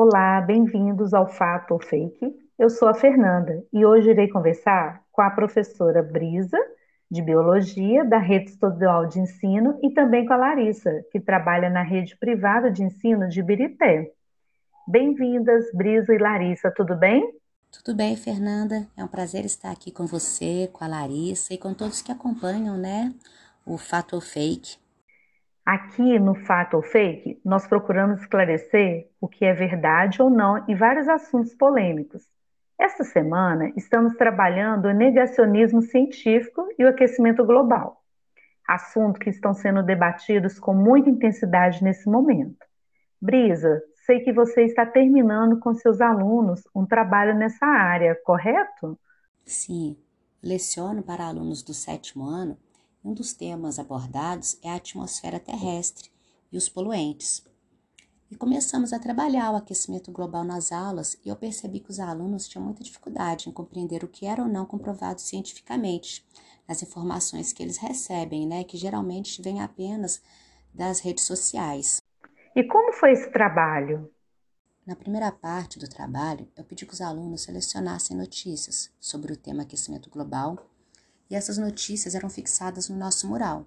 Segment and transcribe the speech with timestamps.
[0.00, 2.32] Olá, bem-vindos ao Fato ou Fake.
[2.56, 6.56] Eu sou a Fernanda e hoje irei conversar com a professora Brisa,
[7.10, 11.82] de Biologia, da Rede Estadual de Ensino, e também com a Larissa, que trabalha na
[11.82, 14.12] rede privada de ensino de Birité.
[14.86, 17.34] Bem-vindas, Brisa e Larissa, tudo bem?
[17.72, 18.86] Tudo bem, Fernanda.
[18.96, 22.76] É um prazer estar aqui com você, com a Larissa e com todos que acompanham,
[22.76, 23.12] né,
[23.66, 24.78] o Fato ou Fake.
[25.68, 30.74] Aqui no Fato ou Fake, nós procuramos esclarecer o que é verdade ou não em
[30.74, 32.22] vários assuntos polêmicos.
[32.80, 38.02] Esta semana estamos trabalhando o negacionismo científico e o aquecimento global,
[38.66, 42.64] assuntos que estão sendo debatidos com muita intensidade nesse momento.
[43.20, 48.98] Brisa, sei que você está terminando com seus alunos um trabalho nessa área, correto?
[49.44, 49.98] Sim,
[50.42, 52.56] leciono para alunos do sétimo ano
[53.08, 56.10] um dos temas abordados é a atmosfera terrestre
[56.52, 57.42] e os poluentes.
[58.30, 62.46] E começamos a trabalhar o aquecimento global nas aulas e eu percebi que os alunos
[62.46, 66.22] tinham muita dificuldade em compreender o que era ou não comprovado cientificamente
[66.68, 70.20] nas informações que eles recebem, né, que geralmente vêm apenas
[70.74, 72.02] das redes sociais.
[72.54, 74.12] E como foi esse trabalho?
[74.86, 79.62] Na primeira parte do trabalho, eu pedi que os alunos selecionassem notícias sobre o tema
[79.62, 80.58] aquecimento global
[81.30, 83.66] e essas notícias eram fixadas no nosso mural.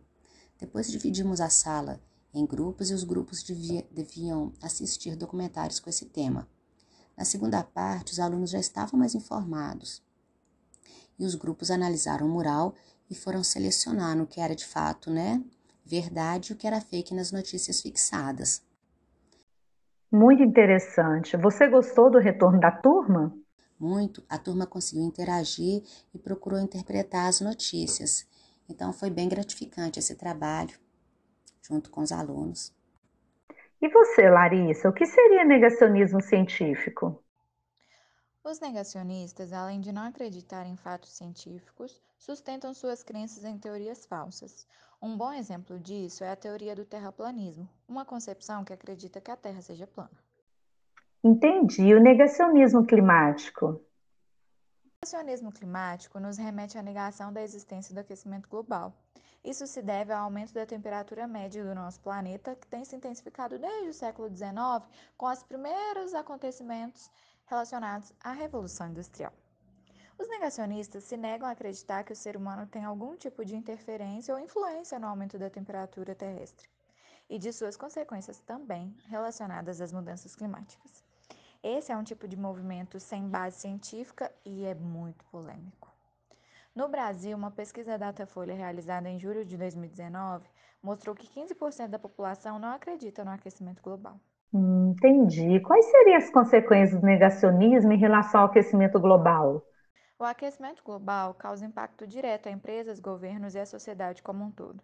[0.59, 1.99] Depois dividimos a sala
[2.33, 6.47] em grupos e os grupos devia, deviam assistir documentários com esse tema.
[7.17, 10.01] Na segunda parte, os alunos já estavam mais informados
[11.19, 12.73] e os grupos analisaram o mural
[13.09, 15.43] e foram selecionando o que era de fato, né,
[15.85, 18.63] verdade e o que era fake nas notícias fixadas.
[20.11, 21.37] Muito interessante.
[21.37, 23.33] Você gostou do retorno da turma?
[23.81, 28.27] Muito, a turma conseguiu interagir e procurou interpretar as notícias.
[28.69, 30.79] Então foi bem gratificante esse trabalho
[31.61, 32.73] junto com os alunos.
[33.81, 37.23] E você, Larissa, o que seria negacionismo científico?
[38.43, 44.67] Os negacionistas, além de não acreditar em fatos científicos, sustentam suas crenças em teorias falsas.
[45.01, 49.35] Um bom exemplo disso é a teoria do terraplanismo, uma concepção que acredita que a
[49.35, 50.30] Terra seja plana.
[51.23, 51.93] Entendi.
[51.93, 53.67] O negacionismo climático.
[53.67, 53.81] O
[55.03, 58.91] negacionismo climático nos remete à negação da existência do aquecimento global.
[59.43, 63.59] Isso se deve ao aumento da temperatura média do nosso planeta, que tem se intensificado
[63.59, 64.83] desde o século XIX,
[65.15, 67.11] com os primeiros acontecimentos
[67.45, 69.33] relacionados à Revolução Industrial.
[70.17, 74.33] Os negacionistas se negam a acreditar que o ser humano tem algum tipo de interferência
[74.33, 76.67] ou influência no aumento da temperatura terrestre
[77.29, 81.10] e de suas consequências também relacionadas às mudanças climáticas.
[81.63, 85.91] Esse é um tipo de movimento sem base científica e é muito polêmico.
[86.75, 90.49] No Brasil, uma pesquisa Datafolha realizada em julho de 2019
[90.81, 94.19] mostrou que 15% da população não acredita no aquecimento global.
[94.53, 95.59] Hum, entendi.
[95.61, 99.63] Quais seriam as consequências do negacionismo em relação ao aquecimento global?
[100.17, 104.81] O aquecimento global causa impacto direto a empresas, governos e a sociedade como um todo.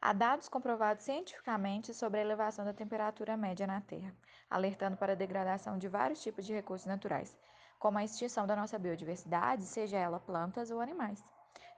[0.00, 4.14] Há dados comprovados cientificamente sobre a elevação da temperatura média na Terra,
[4.48, 7.36] alertando para a degradação de vários tipos de recursos naturais,
[7.78, 11.24] como a extinção da nossa biodiversidade, seja ela plantas ou animais,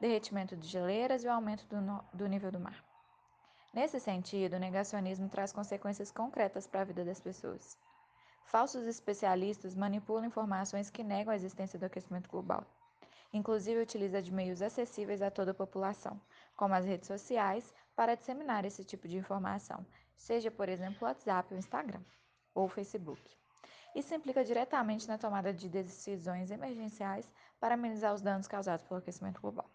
[0.01, 2.05] derretimento de geleiras e o aumento do, no...
[2.12, 2.84] do nível do mar.
[3.73, 7.77] Nesse sentido, o negacionismo traz consequências concretas para a vida das pessoas.
[8.45, 12.65] Falsos especialistas manipulam informações que negam a existência do aquecimento global.
[13.33, 16.19] Inclusive, utiliza de meios acessíveis a toda a população,
[16.56, 21.53] como as redes sociais, para disseminar esse tipo de informação, seja, por exemplo, o WhatsApp,
[21.53, 21.98] o Instagram
[22.54, 23.20] ou o Facebook.
[23.92, 29.41] Isso implica diretamente na tomada de decisões emergenciais para amenizar os danos causados pelo aquecimento
[29.41, 29.69] global.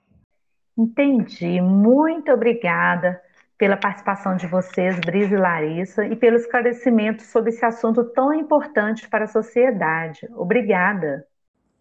[0.78, 1.60] Entendi.
[1.60, 3.22] Muito obrigada
[3.58, 9.10] pela participação de vocês, Brisa e Larissa, e pelo esclarecimento sobre esse assunto tão importante
[9.10, 10.30] para a sociedade.
[10.32, 11.28] Obrigada.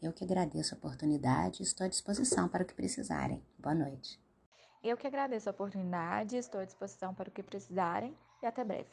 [0.03, 3.41] Eu que agradeço a oportunidade e estou à disposição para o que precisarem.
[3.61, 4.22] Boa noite.
[4.83, 8.91] Eu que agradeço a oportunidade, estou à disposição para o que precisarem e até breve.